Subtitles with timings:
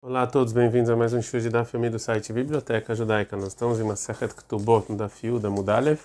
[0.00, 3.36] Olá a todos, bem-vindos a mais um estudo da família do site Biblioteca Judaica.
[3.36, 5.98] Nós estamos em uma Sechet Ktubot, no Dafio da Mudalev,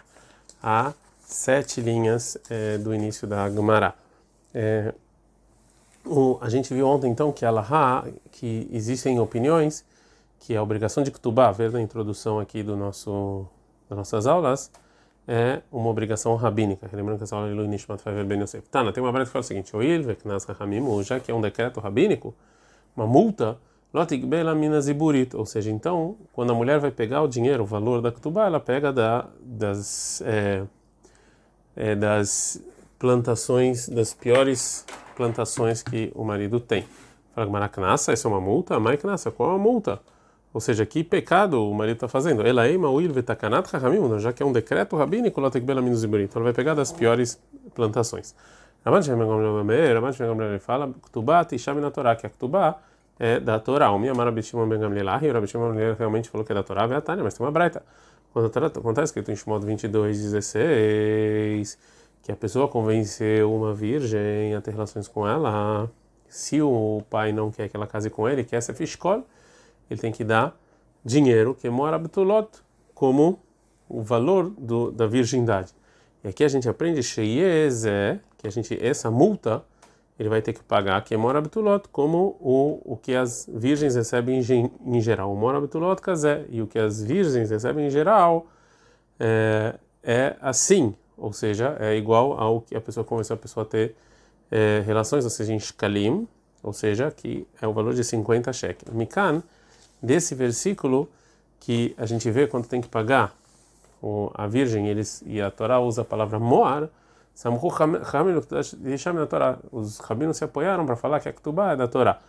[0.63, 3.93] a sete linhas é, do início da Gemara.
[4.51, 4.95] É,
[6.03, 9.85] o, a gente viu ontem então que Allah, que existem opiniões
[10.39, 13.45] que a obrigação de Ktubá, ver na introdução aqui do nosso,
[13.87, 14.71] das nossas aulas,
[15.27, 16.89] é uma obrigação rabínica.
[16.91, 18.67] Lembrando que essa aula é Lui Nishmat Faver Ben Yosef.
[18.69, 20.03] Tana, tem uma breve que fala o seguinte: Oil
[21.03, 22.33] já que é um decreto rabínico,
[22.95, 23.55] uma multa
[23.93, 28.11] Lotigbela minaziburit, ou seja, então, quando a mulher vai pegar o dinheiro, o valor da
[28.11, 30.63] ketubá, ela pega da, das, é,
[31.75, 32.59] é, das
[32.97, 34.83] plantações, das piores
[35.15, 36.85] plantações que o marido tem.
[37.35, 38.79] Fala, Maracnassa, isso é uma multa?
[38.79, 40.01] Maiknassa, qual é a multa?
[40.51, 42.45] Ou seja, que pecado o marido está fazendo?
[42.45, 46.29] Ela é mauil vetakanat chachamim, já que é um decreto rabínico, lotigbela minaziburit.
[46.29, 47.39] Então, ela vai pegar das piores
[47.75, 48.33] plantações.
[48.83, 52.79] Raman Shem Gamliel fala, ketubá tisham na Torá, que a ketubá
[53.23, 53.89] é da Torá.
[53.91, 56.55] O minha Rabi Shimon Ben Gamliel, e o Rabi Shimon Ben realmente falou que é
[56.55, 57.81] da Torá, é a Tânia, mas tem uma breita.
[58.33, 61.77] Quando está escrito em Shimon 22, 16,
[62.21, 65.89] que a pessoa convenceu uma virgem a ter relações com ela,
[66.27, 69.25] se o pai não quer que ela case com ele, quer ser fiscal,
[69.89, 70.59] ele tem que dar
[71.05, 72.49] dinheiro, que é mora betulot,
[72.93, 73.39] como
[73.87, 75.71] o valor do, da virgindade.
[76.23, 77.01] E aqui a gente aprende
[78.37, 79.63] que a gente essa multa
[80.17, 83.95] ele vai ter que pagar que é mora betulot, como o, o que as virgens
[83.95, 84.39] recebem
[84.85, 85.33] em, geral.
[85.33, 88.45] O mora betulot casé, e o que as virgens recebem em geral
[89.19, 93.95] é, é assim, ou seja, é igual ao que a pessoa começou a pessoa ter
[94.51, 96.27] é, relações, ou seja, em shkalim,
[96.61, 98.95] ou seja, que é o valor de 50 shekels.
[98.95, 99.41] Mikan,
[100.01, 101.09] desse versículo
[101.59, 103.35] que a gente vê quando tem que pagar
[104.01, 106.89] o, a virgem, eles, e a Torá usa a palavra moar,
[109.71, 112.19] os rabinos se apoiaram para falar que a Ketubá é da Torá.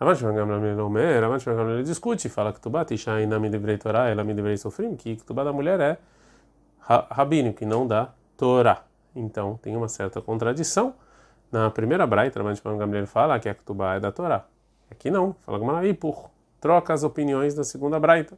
[0.00, 5.44] Ele discute, fala que Ketubá Tisha me devrei Torá, ela me devrei sofrer, que Ketubá
[5.44, 5.98] da mulher é
[6.80, 8.82] rabínico que não da Torá.
[9.14, 10.94] Então tem uma certa contradição.
[11.52, 14.44] Na primeira braita, Gamliel fala que a Ketubá é da Torá.
[14.90, 16.30] Aqui não, fala que por
[16.60, 18.36] troca as opiniões da segunda braita.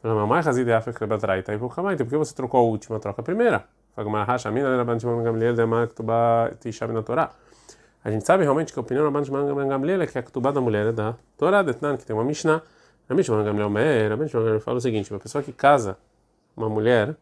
[0.00, 3.64] Fala, mamãe, Hazid África Batraita, por que você trocou a última, troca a primeira?
[8.04, 10.60] A gente sabe realmente que a opinião do Rabban Gamliel é que a Ketubá da
[10.60, 12.62] mulher é da Torá, Detnan, que tem uma Mishnah.
[13.08, 15.98] A Mishnah Gamliel Meir, a Mishnah Gamliel fala o seguinte: uma pessoa que casa
[16.56, 17.16] uma mulher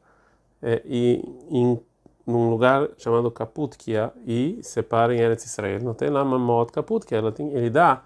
[0.63, 1.81] é, e em
[2.27, 5.81] num lugar chamado Kaputkia e separa em Eretz Israel.
[5.81, 8.03] Não tem lá uma moto Kaputkia, ela tem, ele dá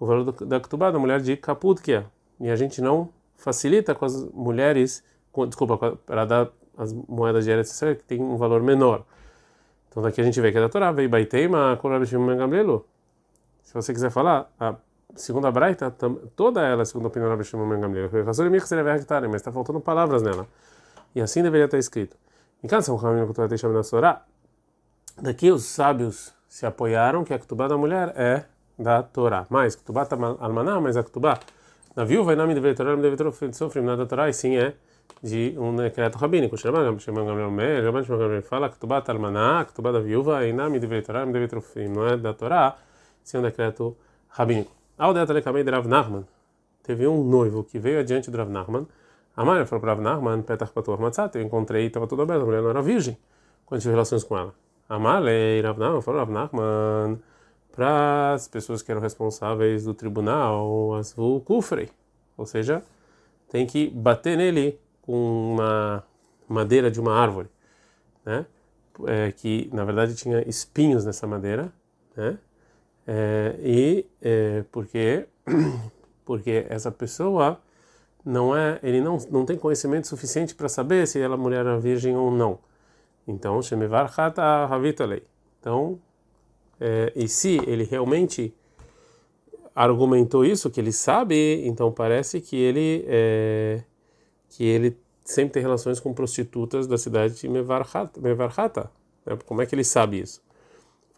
[0.00, 2.06] o valor do, da Ketubá da mulher de Kaputkia.
[2.40, 7.50] E a gente não facilita com as mulheres, com, desculpa, para dar as moedas de
[7.50, 9.04] Eretz Israel que tem um valor menor.
[9.90, 11.78] Então daqui a gente vê que é da Torá, veio Baiteima,
[12.36, 12.86] Gamlielu.
[13.62, 14.76] Se você quiser falar, a
[15.14, 15.90] segunda Braita,
[16.36, 18.10] toda ela é segundo a opinião do Shimon Gamlielu.
[18.24, 20.46] Mas está faltando palavras nela.
[21.14, 22.16] E assim deveria estar escrito.
[25.20, 28.44] Daqui os sábios se apoiaram que a Ketubá da mulher é
[28.78, 29.46] da Torá.
[29.50, 31.38] Mas Ketubá está almaná, mas a Ketubá
[31.94, 33.16] da viúva, e nome de Torá, não deve
[33.52, 34.74] sofrer nada da Torá, e sim é
[35.22, 36.56] de um decreto rabínico.
[38.42, 42.32] Fala que Tubat Almaná, que Tubat da viúva, e Nami de Torá, não é da
[42.32, 42.76] Torá,
[43.22, 43.96] sim um decreto
[44.28, 44.70] rabínico.
[44.96, 46.26] Ao detalhe também de Rav Nachman,
[46.82, 48.86] teve um noivo que veio adiante do Rav Nachman.
[49.36, 52.46] A mãe falou para Rav Nachman, Petach Patuach Matzat, eu encontrei, estava tudo aberto, a
[52.46, 53.16] mulher não era virgem
[53.64, 54.54] quando tive relações com ela.
[54.88, 57.20] A Malei, Rav Nachman, falou Rav Nachman,
[57.70, 61.14] para as pessoas que eram responsáveis do tribunal, as
[61.44, 61.88] Kufrei,
[62.36, 62.82] ou seja,
[63.48, 66.04] tem que bater nele com uma
[66.46, 67.48] madeira de uma árvore,
[68.26, 68.44] né?
[69.06, 71.72] É, que na verdade tinha espinhos nessa madeira,
[72.14, 72.36] né?
[73.06, 75.26] É, e é, porque
[76.26, 77.58] porque essa pessoa
[78.22, 82.14] não é ele não não tem conhecimento suficiente para saber se ela mulher é virgem
[82.14, 82.58] ou não.
[83.26, 85.22] Então shemevar hata havitolei.
[85.58, 85.98] Então
[86.78, 88.54] é, e se ele realmente
[89.74, 93.82] argumentou isso que ele sabe, então parece que ele é,
[94.50, 98.90] que ele sempre tem relações com prostitutas da cidade de Mevarhata.
[99.26, 99.38] Né?
[99.44, 100.40] Como é que ele sabe isso?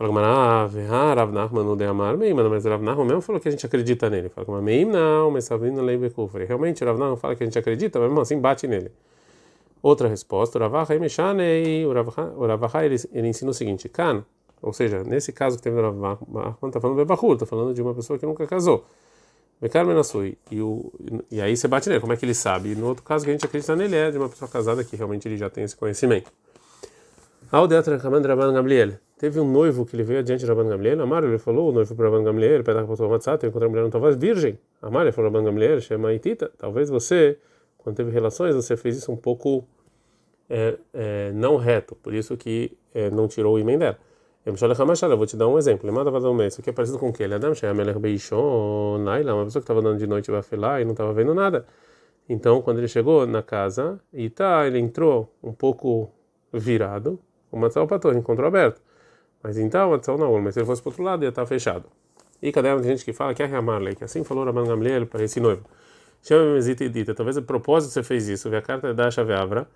[0.00, 3.66] Fala, ah, Rav Nachman não deu amar, mas Rav Nachman mesmo falou que a gente
[3.66, 4.30] acredita nele.
[4.30, 6.46] Fala, Meim não, mas Savino Leibe Kufre.
[6.46, 8.90] Realmente, Rav Nachman fala que a gente acredita, mas mesmo assim bate nele.
[9.82, 11.92] Outra resposta, o Ravachai Meshanei, o
[12.46, 14.24] Ravachai ele, ele ensina o seguinte, Kan,
[14.62, 17.82] ou seja, nesse caso que teve no Rav Nachman, está falando Bebahur, está falando de
[17.82, 18.86] uma pessoa que nunca casou.
[20.50, 20.92] E, o,
[21.30, 22.70] e aí você bate nele, como é que ele sabe?
[22.70, 24.96] E no outro caso que a gente acredita nele é de uma pessoa casada que
[24.96, 26.32] realmente ele já tem esse conhecimento.
[29.18, 31.02] Teve um noivo que ele veio adiante de Rabban Gamliel.
[31.02, 33.88] Amaro, ele falou, o noivo para Rabban Gamliel, para o Matzat, encontrou a mulher não
[33.88, 34.58] estava virgem.
[34.80, 36.50] Amaro, ele falou, Rabban Gamliel, chama Itita.
[36.56, 37.36] Talvez você,
[37.76, 39.66] quando teve relações, você fez isso um pouco
[40.48, 43.98] é, é, não reto, por isso que é, não tirou o imen dela.
[44.44, 45.90] Eu vou te dar um exemplo.
[46.46, 47.22] Isso aqui é parecido com o que?
[47.22, 47.52] Ele Adam
[49.00, 51.66] Naila, uma pessoa que estava andando de noite vai lá e não estava vendo nada.
[52.28, 56.10] Então, quando ele chegou na casa, e tá, ele entrou um pouco
[56.52, 57.18] virado,
[57.50, 58.80] o matzal pator encontrou aberto.
[59.42, 61.86] Mas então o matzal não, mas se ele fosse para outro lado ia estar fechado.
[62.40, 65.24] E cadê a gente que fala que é Ramarley, que assim falou Rabban Gamliel para
[65.24, 65.64] esse noivo.
[66.22, 69.32] Chama Mesita e dita, talvez a propósito você fez isso, vê a carta da chave
[69.32, 69.66] Avra,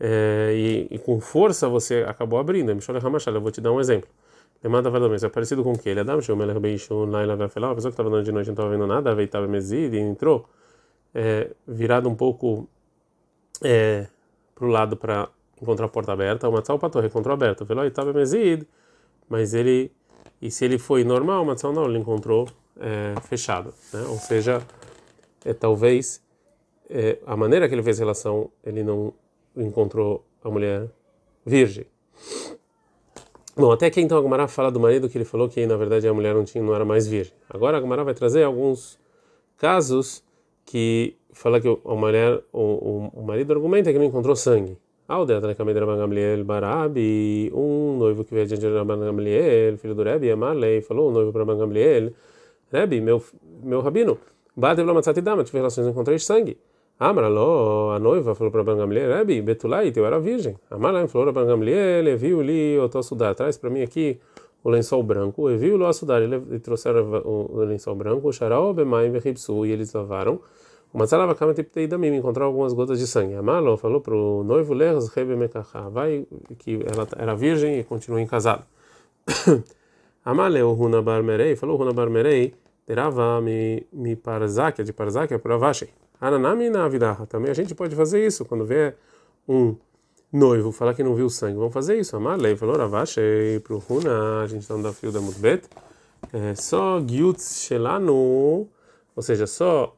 [0.00, 2.74] é, e, e, com força você acabou abrindo.
[2.74, 4.08] Mishole Ramachal, eu vou te dar um exemplo.
[4.62, 5.90] Lemanda Valdomez, é parecido com o que?
[5.90, 8.54] Ele Adam Shom Melech Beishun Laila Vafelá, uma pessoa que estava andando de noite não
[8.54, 10.48] estava vendo nada, veitava Mezid e entrou,
[11.14, 12.66] é, virado um pouco
[13.62, 14.06] é,
[14.54, 15.28] para o lado para
[15.60, 18.66] encontrou a porta aberta, o Matzal Pator encontrou aberta, Veló estava Mezid,
[19.28, 19.92] mas ele,
[20.40, 22.48] e se ele foi normal, o Matzal não, ele encontrou
[22.80, 24.02] é, fechado, né?
[24.08, 24.62] ou seja,
[25.44, 26.22] é, talvez
[26.88, 29.12] é, a maneira que ele fez relação, ele não
[29.56, 30.88] encontrou a mulher
[31.44, 31.86] virgem.
[33.56, 36.08] Bom, até aqui então a Gumara fala do marido que ele falou que na verdade
[36.08, 37.32] a mulher não, tinha, não era mais virgem.
[37.48, 38.98] Agora a Gumara vai trazer alguns
[39.56, 40.24] casos
[40.64, 44.76] que fala que a mulher, o, o, o marido argumenta que não encontrou sangue.
[45.06, 50.02] Aldeia da Kamedra Gamliel Barabi, um noivo que veio diante de Rabban Gamliel, filho do
[50.02, 52.12] Rebbe, Amalei, falou, o noivo para Rabban Gamliel,
[52.72, 53.22] Rebbe, meu,
[53.62, 54.18] meu rabino,
[54.56, 56.56] Batev Lamatzati Dama, tive relações, encontrei sangue.
[56.98, 60.56] Amraló, a noiva, falou para Rabban Gamliel, Rebbe, Betulai, eu era virgem.
[60.70, 64.20] Amalai falou para Rabban Gamliel, viu li, estudar, traz para mim aqui
[64.62, 68.72] o lençol branco, e viu lo a estudar, ele trouxeram o lençol branco, o Sharao,
[68.72, 70.40] Bemaim, e eles lavaram.
[70.94, 71.52] Uma tzalava kama
[71.88, 73.34] damim, encontrou algumas gotas de sangue.
[73.34, 76.24] Amalo falou para o noivo Lerz Rebe Mekachá, vai
[76.58, 78.64] que ela era virgem e continua em casado.
[80.24, 82.54] Amaleu Runa Barmerei, falou Runa Barmerei,
[82.86, 85.90] terava mi, mi parzakia, de parzakia para vashei.
[86.20, 88.94] Ananami na vidaha, também a gente pode fazer isso, quando vê
[89.48, 89.76] um
[90.32, 92.16] noivo falar que não viu sangue, vamos fazer isso.
[92.16, 95.68] Amalei falou Ravashei para o Runa, a gente está no fio da Mutbet,
[96.32, 98.68] é, só Gyutz Shelanu,
[99.14, 99.94] ou seja, só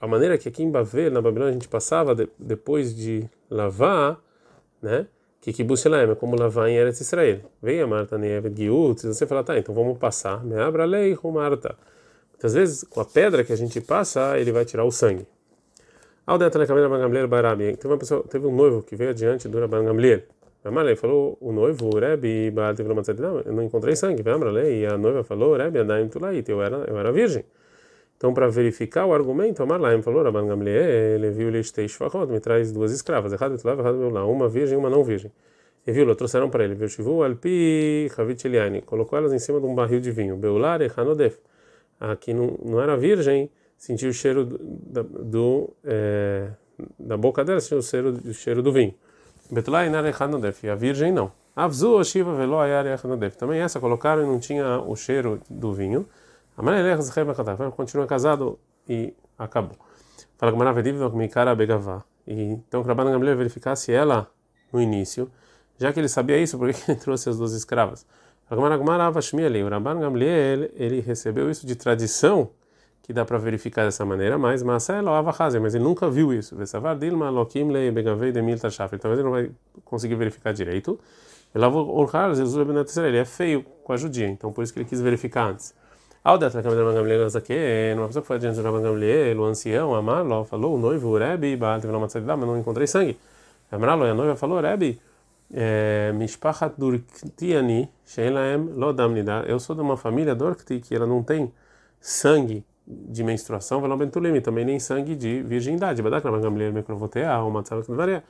[0.00, 4.20] a maneira que aqui em Bavel, na Babilônia, a gente passava de, depois de lavar,
[4.82, 5.06] né?
[5.40, 7.40] Que Kibbutz é como lavar em Eretz Israel.
[7.62, 10.44] Vem a Marta Nevet Giut, você fala, tá, então vamos passar.
[10.44, 11.76] Me abra lei com Marta.
[12.36, 15.26] Muitas vezes, com a pedra que a gente passa, ele vai tirar o sangue.
[16.26, 17.76] Aldeta na câmera Gamliel Barabi.
[17.76, 20.22] Teve uma pessoa, teve um noivo que veio adiante do Rabban Gamliel.
[20.64, 22.52] Amalei falou, o noivo, o Rebbe,
[23.44, 24.20] eu não encontrei sangue.
[24.22, 24.34] Vem
[24.80, 27.44] e a noiva falou, Rebbe, eu era, eu era virgem.
[28.16, 32.72] Então, para verificar o argumento, Amar Laim falou, Rabban ele viu Leistei Shfachot, me traz
[32.72, 35.30] duas escravas, errado Betulav, errado Beulá, uma virgem uma não virgem.
[35.86, 38.48] E viu, trouxeram para ele, viu Shivu Alpi Havit
[38.86, 41.38] colocou elas em cima de um barril de vinho, Beular e Hanodef.
[41.98, 46.50] Aqui não, não era virgem, sentiu o cheiro do, do é,
[46.98, 48.94] da boca dela, sentiu o cheiro, o cheiro do vinho.
[49.50, 51.32] Betulai Nare Hanodef, e a virgem não.
[51.54, 53.36] Avzu Shiva Velo Ayare Hanodef.
[53.36, 56.06] Também essa colocaram e não tinha o cheiro do vinho.
[57.74, 58.58] Continua casado
[58.88, 59.76] e acabou.
[60.36, 62.02] Fala que Maravedivna com cara begavá.
[62.26, 64.28] Então, que Rabban Gamliel verificasse ela
[64.72, 65.30] no início,
[65.78, 68.06] já que ele sabia isso, por que ele trouxe as duas escravas?
[68.48, 72.50] O Rabban Gamliel ele recebeu isso de tradição,
[73.02, 76.54] que dá para verificar dessa maneira, mas mas ele nunca viu isso.
[76.54, 77.10] Talvez ele
[79.22, 79.50] não vai
[79.84, 80.98] conseguir verificar direito.
[81.54, 85.74] Ele é feio com a judia, então por isso que ele quis verificar antes.
[86.22, 90.44] Ao da Rabban Gamliel uma pessoa que foi adiante do Rabban Gamliel, o ancião, Amalo,
[90.44, 93.16] falou, o noivo, o Rebbe, mas não encontrei sangue.
[93.70, 95.15] Amalo, e a noiva falou, Rebbe, é,
[96.14, 101.52] Mishpachat Durktiani, Sheilaem Lodamnida, eu sou de uma família Dorkti que ela não tem
[102.00, 106.02] sangue de menstruação, Velom Bentulim, também nem sangue de virgindade.
[106.02, 108.22] Badak Rabban Gamliel Mekrovotea, uma tzava que varia.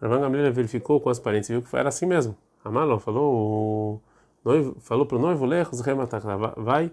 [0.00, 2.36] Rabban Gamliel verificou com as parentes e viu que era assim mesmo.
[2.64, 4.02] Amalo falou,
[4.44, 5.82] noivo, falou para o noivo, Lechos
[6.56, 6.90] vai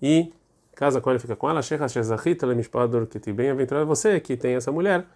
[0.00, 0.32] e
[0.74, 5.06] casa com ele, fica com ela, que bem-aventurado você que tem essa mulher,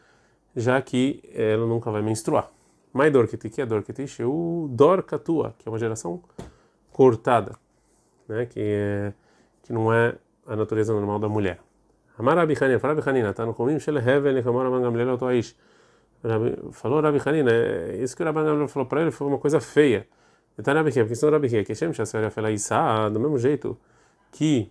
[0.57, 2.51] já que ela nunca vai menstruar.
[2.93, 6.23] Mai dorkiti, que é dorkiti, sheu dorkatua, que é uma geração
[6.93, 7.57] cortada,
[8.29, 9.13] né, que, é,
[9.63, 10.15] que não é
[10.47, 11.59] a natureza normal da mulher.
[12.19, 15.57] Amar Rabi Hanina, fala Rabi Hanina, tá no comim shel hevel, nechamor Rabban Gamliel autoaish.
[16.73, 19.61] Falou Rabi Hanina, é, isso que o Rabban Gamliel falou para ele foi uma coisa
[19.61, 20.07] feia.
[20.59, 23.79] Então Rabi Hanina, porque senão Rabi Hanina, que Shem Shasfer Yafela Isa, do mesmo jeito,
[24.31, 24.71] que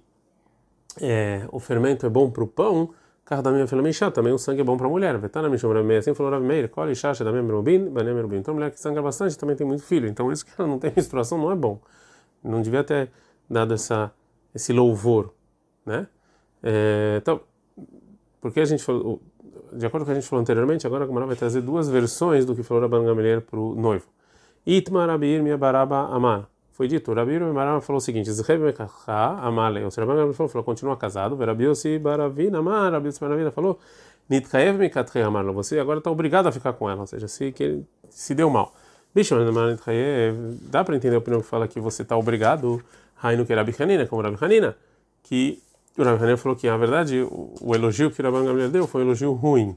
[1.02, 2.94] é, o fermento é bom para o pão,
[3.26, 5.18] Carro da minha filha Meishá, também o sangue é bom para a mulher.
[5.18, 8.38] Vetana me chama Rabi assim falou Rabi Meir, Koli Shasha da minha Merubim, Banem Merubim.
[8.38, 10.08] Então a mulher que sangra bastante também tem muito filho.
[10.08, 11.80] Então isso que ela não tem menstruação não é bom.
[12.44, 13.12] Não devia ter
[13.50, 14.12] dado essa,
[14.54, 15.34] esse louvor,
[15.86, 16.08] né?
[16.64, 17.42] É, então,
[18.40, 19.22] porque a gente falou,
[19.74, 21.90] de acordo com o que a gente falou anteriormente, agora a Gamara vai trazer duas
[21.90, 24.08] versões do que falou Rabban Gamaliel para o noivo.
[24.66, 26.50] Itma Rabir Mia Baraba Amar.
[26.82, 28.32] Foi dito, Rabir Mia Baraba falou o seguinte:
[29.08, 29.86] Amale.
[29.86, 31.36] O Gamaliel falou, continua casado.
[31.36, 32.92] Rabi Yossi Baravina Amar.
[32.92, 33.80] Rabi Baravina falou,
[34.28, 35.46] Nitkaev Mekatrei Amar.
[35.52, 38.50] Você agora está obrigado a ficar com ela, ou seja, se, que ele se deu
[38.50, 38.74] mal.
[39.14, 39.36] Bicho,
[40.72, 42.82] dá para entender a opinião que fala que você está obrigado,
[43.14, 44.76] Rainu que Rabi Hanina, como Rabi Hanina,
[45.22, 45.62] que
[45.96, 48.88] o Rabi Hanina falou que, na verdade, o, o elogio que o Rabban Gamaliel deu
[48.88, 49.76] foi um elogio ruim.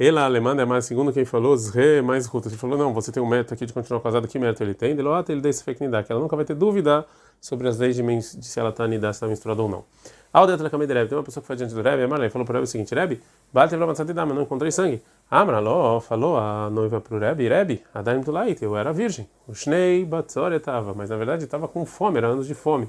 [0.00, 2.48] Ela, alemã, é mais segundo quem falou, Zre mais ruta.
[2.48, 4.90] Ele falou, não, você tem um mérito aqui de continuar casado, que mérito ele tem?
[4.90, 7.04] Ele falou, ah, ele deu esse que ela nunca vai ter dúvida
[7.40, 9.84] sobre as leis de, de se ela está nidá, se está misturada ou não.
[10.32, 12.30] Ao dentro da cama de Rebbe, tem uma pessoa que foi diante do Rebbe, Amarlei,
[12.30, 13.20] falou para o Rebbe o seguinte, Rebbe,
[13.52, 15.02] bate lá mas não encontrei sangue.
[15.28, 19.28] Amraló falou a noiva para o Rebbe, Rebbe, Adaim Tulait, eu era virgem.
[19.48, 22.88] O Shnei Batzor estava, mas na verdade estava com fome, era anos de fome.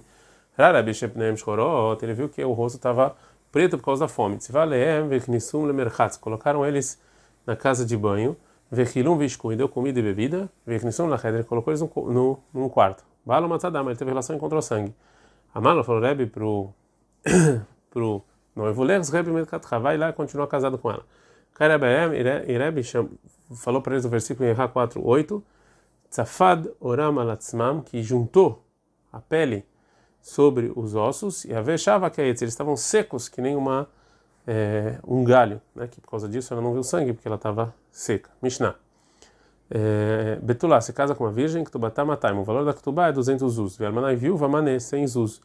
[0.56, 3.16] Rebbe Shepneem Shorot, ele viu que o rosto estava
[3.52, 4.38] preto por causa da fome.
[6.20, 7.02] Colocaram eles
[7.46, 8.36] na casa de banho.
[8.72, 10.50] Vechilum vishku e deu comida e bebida.
[10.66, 13.04] Vechnisum lacheder colocou eles no, no, num quarto.
[13.26, 14.94] Balo matadama, ele teve relação e encontrou sangue.
[15.54, 16.70] Amalo falou Rebbe pro
[17.90, 18.22] pro
[18.56, 21.04] noivo Lex, Rebbe Medkatcha, vai lá e continua casado com ela.
[21.54, 22.14] Karebeem,
[22.48, 22.84] e Rebbe
[23.56, 25.44] falou para eles no versículo em Erra 4, 8,
[26.10, 28.64] Tzafad oram alatzmam, que juntou
[29.12, 29.66] a pele
[30.22, 33.88] sobre os ossos e a vexava que eles estavam secos que nem uma
[34.48, 35.88] é, um galho, né?
[35.88, 38.30] Que por causa disso ela não viu sangue porque ela estava seca.
[38.42, 38.76] Mishnah.
[39.70, 42.34] É, Betulá se casa com uma virgem, Ktubatá matai.
[42.34, 43.78] O valor da Ktubá é 200 zuz.
[43.78, 45.42] Vermanai viúva mané 100 zuz.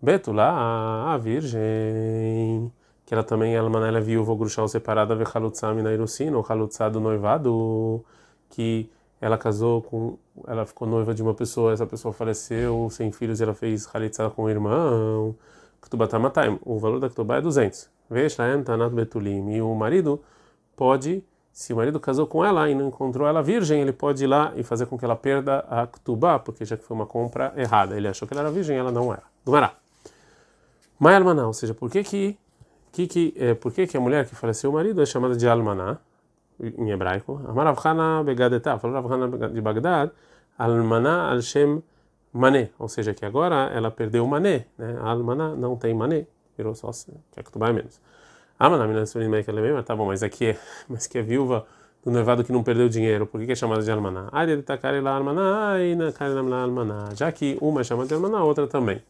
[0.00, 2.72] Betulá a virgem
[3.04, 6.88] que ela também ela ela é viúva ou separada ve halutzam na irusina ou halutzá
[6.88, 8.04] do noivado
[8.50, 8.90] que
[9.20, 13.42] ela casou com, ela ficou noiva de uma pessoa, essa pessoa faleceu sem filhos e
[13.42, 15.34] ela fez halitzah com o irmão.
[15.80, 17.88] Ktubatamatayim, o valor da Ktubá é 200.
[18.10, 19.52] Veshlaem tanat betulim.
[19.52, 20.20] E o marido
[20.76, 24.26] pode, se o marido casou com ela e não encontrou ela virgem, ele pode ir
[24.26, 27.52] lá e fazer com que ela perda a Ktubá, porque já que foi uma compra
[27.56, 27.96] errada.
[27.96, 29.22] Ele achou que ela era virgem, ela não era.
[29.44, 29.74] Dumará.
[30.98, 32.38] Maialmaná, ou seja, por que que,
[32.92, 35.48] que, que, é, por que que a mulher que faleceu o marido é chamada de
[35.48, 35.98] almaná?
[36.60, 37.40] Em hebraico.
[37.46, 40.10] Amar Avchana Begadetá, falou Avchana de Bagdad,
[40.58, 41.82] Almaná al-Shem
[42.32, 44.98] Mané, ou seja, que agora ela perdeu o Mané, né?
[45.00, 46.90] Almaná não tem Mané, virou só
[47.32, 48.00] que é que tu vai menos.
[48.58, 50.58] Amana mina surim que ela é tá bom, mas aqui é,
[50.88, 51.66] mas que é viúva
[52.02, 54.28] do noivado que não perdeu dinheiro, por que, é chamada de almaná?
[54.32, 57.08] Ai, de tacar lá almaná, ai, na cara lá almaná.
[57.14, 59.02] Já que uma é chamada de almaná, a outra também.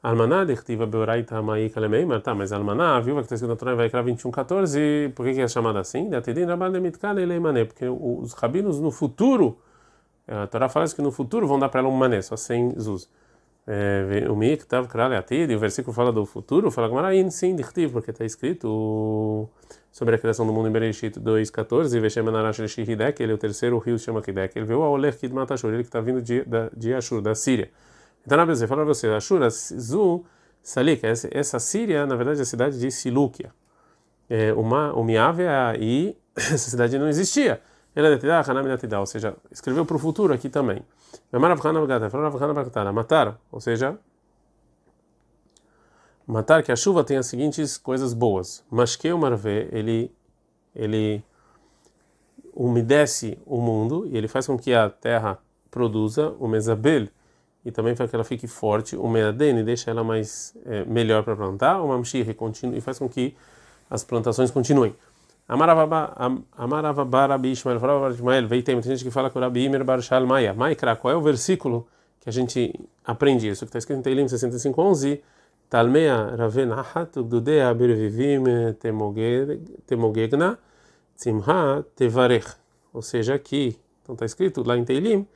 [0.00, 3.74] Almaná, dechtiva beoraita maí kalemeimar, tá, mas almaná, a viúva que está escrito na Torá
[3.74, 6.08] vai criar 21, 14, por que, que é chamada assim?
[7.66, 9.58] Porque os rabinos no futuro,
[10.28, 13.10] a Torá fala que no futuro vão dar para ela um mané, só sem zuz.
[14.30, 14.88] O Mik estava
[15.30, 19.48] e o versículo fala do futuro, fala Gmarain, sim, dichtiv, porque está escrito
[19.90, 23.76] sobre a criação do mundo em Bereshit 2.14, Veshem Anarash Hidek, ele é o terceiro
[23.78, 26.94] rio chama Hidek, ele viu a Oler Kidmat Ashur, ele que está vindo de, de
[26.94, 27.68] Ashur, da Síria.
[28.28, 30.22] Então, na verdade, fala para você, Ashura, Zu,
[30.62, 31.00] Salik,
[31.32, 33.54] essa Síria, na verdade, é a cidade de Silúquia.
[34.28, 37.62] É, uma, o Miávia e essa cidade não existia.
[37.96, 38.10] Ela
[39.00, 40.82] ou seja, escreveu para o futuro aqui também.
[42.92, 43.98] Matar, ou seja,
[46.26, 48.62] matar que a chuva tem as seguintes coisas boas.
[48.70, 50.14] Mas que o marvé, ele,
[50.76, 51.24] ele
[52.52, 55.38] umedece o mundo e ele faz com que a terra
[55.70, 57.08] produza o mesabel,
[57.64, 61.36] e também faz que ela fique forte, o meadene deixa ela mais é, melhor para
[61.36, 62.26] plantar, o mamshir
[62.74, 63.36] e faz com que
[63.90, 64.94] as plantações continuem.
[65.48, 70.52] Amaravaba Rabi Ishmael, falava Ishmael, veio tem gente que fala que o Rabi Bar Shalmaya.
[70.52, 71.86] Maikra, qual é o versículo
[72.20, 73.64] que a gente aprende isso?
[73.64, 75.22] Que está escrito em Teilim 65:11.
[75.70, 78.42] Talmea Raven Ahat Ugdudea Bervivim
[79.86, 80.58] Temogegna
[81.16, 82.54] Tzimha Tevarech.
[82.92, 85.26] Ou seja, aqui, então está escrito lá em Teilim,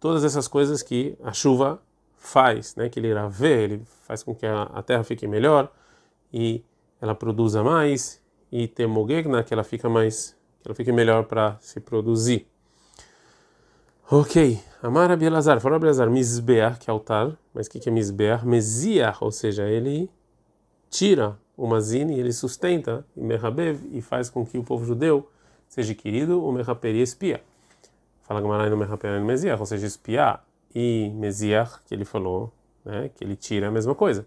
[0.00, 1.80] todas essas coisas que a chuva
[2.16, 2.88] faz, né?
[2.88, 5.70] Que ele vê, ele faz com que a, a terra fique melhor
[6.32, 6.64] e
[7.00, 11.80] ela produza mais e temogegna que ela fica mais, que ela fique melhor para se
[11.80, 12.46] produzir.
[14.10, 18.46] Ok, Amar Abielazar, fala Abielazar, Mizbeach, que é altar, mas o que, que é Mizbeach?
[18.46, 20.10] Meziach, ou seja, ele
[20.88, 25.28] tira o mazine e ele sustenta, e Mehabev, e faz com que o povo judeu
[25.68, 27.42] seja querido, o Mehaper e espia.
[28.28, 30.44] Fala Gamarai no Mehaper e Meziach, ou seja, espiar
[30.74, 32.52] e Meziach, que ele falou,
[32.84, 34.26] né, que ele tira a mesma coisa.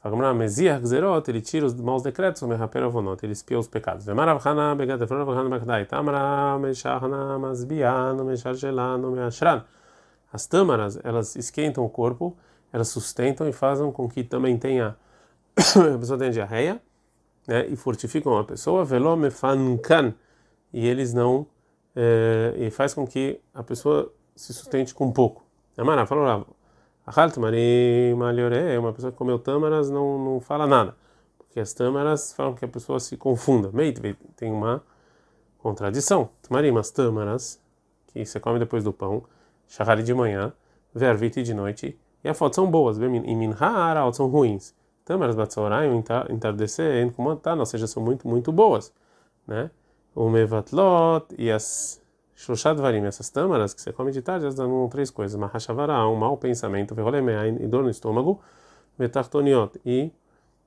[0.00, 4.06] Fala Mesiah Gzerot, ele tira os maus decretos, o Mehaper Avonot, ele espia os pecados.
[4.06, 9.64] Vemarav Hana Begatefron Hana Bekdai, Tamara Meshahana Masbiano Meshagelano Meashran.
[10.32, 12.36] As tâmaras, elas esquentam o corpo,
[12.72, 14.96] elas sustentam e fazem com que também tenha
[15.56, 16.80] a pessoa tenha diarreia,
[17.48, 20.14] né, e fortificam a pessoa, velomefankan,
[20.72, 21.46] e eles não
[21.94, 25.44] é, e faz com que a pessoa se sustente com pouco.
[25.76, 26.44] Amara falou lá,
[28.78, 30.96] uma pessoa que comeu tâmaras não, não fala nada,
[31.38, 33.70] porque as tâmaras falam que a pessoa se confunda.
[34.36, 34.82] Tem uma
[35.58, 36.28] contradição.
[36.42, 37.60] Tamarim, as tâmaras,
[38.08, 39.22] que você come depois do pão,
[39.68, 40.52] shahari de manhã,
[40.94, 44.74] vervite de noite, e a foto são boas, e minhara, são ruins.
[45.04, 48.92] Tâmaras batzoraim, entardecer, tá, ou seja, são muito, muito boas,
[49.46, 49.70] né?
[50.14, 52.02] O mevatlot e as
[52.42, 56.16] Shoshat varim, essas tâmaras que você come de tarde, elas dão três coisas: mahashavara, um
[56.16, 58.40] mau pensamento, verrolemeain, e dor no estômago,
[58.98, 60.10] metartoniot, e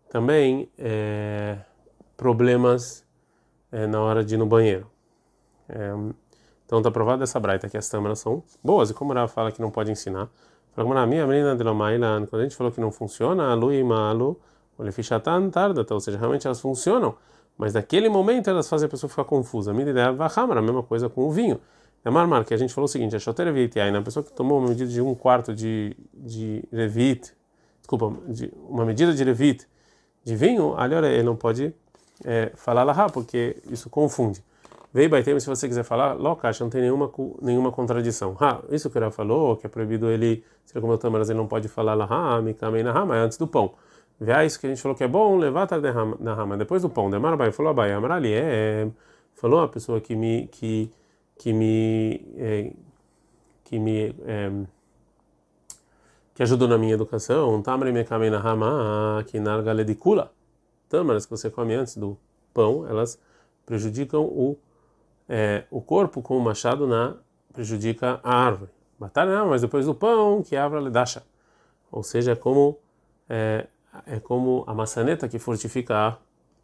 [0.09, 1.57] também é,
[2.15, 3.05] problemas
[3.71, 4.89] é, na hora de ir no banheiro.
[5.67, 5.93] É,
[6.65, 9.61] então está provado essa braita que as tâmaras são boas, e como ela fala que
[9.61, 10.29] não pode ensinar,
[10.73, 11.63] como na minha menina de
[12.27, 14.39] quando a gente falou que não funciona, alu e malu,
[14.77, 17.15] ou seja, realmente elas funcionam
[17.57, 19.71] mas naquele momento elas fazem a pessoa ficar confusa.
[19.71, 21.59] A ideia é a mesma coisa com o vinho.
[22.03, 24.31] É marmar, que a gente falou o seguinte: a choter revit, aí na pessoa que
[24.31, 27.33] tomou uma medida de um quarto de, de revit,
[27.79, 29.67] desculpa, de, uma medida de revit
[30.23, 31.73] de vinho, ali ele não pode
[32.23, 34.43] é, falar lá, porque isso confunde.
[34.93, 38.37] Veio Baitem, se você quiser falar, locacha, não tem nenhuma, nenhuma contradição.
[38.39, 41.47] Ha, isso que ele falou, que é proibido ele, se ele comeu tamaras, ele não
[41.47, 43.73] pode falar lá, me camei na mas antes do pão.
[44.19, 45.67] Vê isso que a gente falou que é bom, levar
[46.19, 47.09] na rama depois do pão.
[47.09, 48.87] Demar bai falou abai, amarali é
[49.35, 50.89] falou a pessoa que me que
[51.37, 52.73] que me é,
[53.65, 54.51] que me é,
[56.33, 57.61] que ajudou na minha educação.
[57.61, 60.31] Tamre me kamei na rama que narga ledicula.
[60.87, 62.17] Tâmaras que você come antes do
[62.53, 63.19] pão, elas
[63.65, 64.57] prejudicam o
[65.27, 67.15] é, o corpo com o machado na
[67.51, 68.71] prejudica a árvore.
[68.99, 70.91] Batalha não, mas depois do pão que a árvore.
[71.91, 72.77] Ou seja, é como
[73.29, 73.67] é,
[74.05, 76.17] é como a maçaneta que fortifica a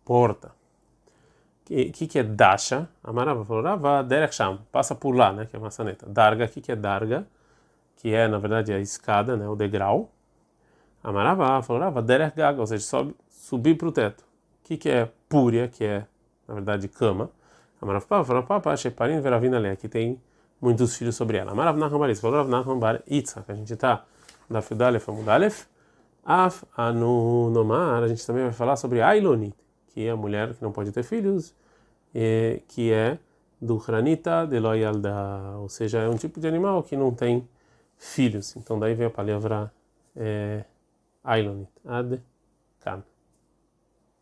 [0.05, 0.49] porta.
[0.49, 2.89] O que, que, que, é dasha?
[3.03, 6.05] A Marava falou, Rava derech sham, passa por lá, né, que é a maçaneta.
[6.07, 7.25] Darga, o que, que é darga?
[7.97, 10.11] Que é, na verdade, a escada, né, o degrau.
[11.03, 14.21] A Marava falou, Rava derech gaga, ou seja, sobe, subir para o teto.
[14.21, 16.05] O que, que é púria, que é,
[16.47, 17.29] na verdade, cama?
[17.81, 20.19] A Marava falou, Papa, Sheparim Veravina Lea, que tem
[20.61, 21.51] muitos filhos sobre ela.
[21.51, 24.05] A Marava Naham Baris falou, Rav Naham Bar Itzhak, a gente está
[24.47, 25.65] na Fidalef Amudalef,
[26.23, 29.55] Af anu nomar, a gente também vai falar sobre Ailonit,
[29.87, 31.53] que é a mulher que não pode ter filhos,
[32.67, 33.17] que é
[33.59, 37.47] do Hranita de Loyalda, ou seja, é um tipo de animal que não tem
[37.97, 38.55] filhos.
[38.55, 39.71] Então daí vem a palavra
[40.15, 40.63] é,
[41.23, 41.69] Ailonit.
[41.85, 42.21] Ad